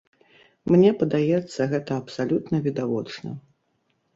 Мне 0.75 0.89
падаецца, 1.01 1.67
гэта 1.73 1.91
абсалютна 2.01 2.63
відавочна. 2.69 3.29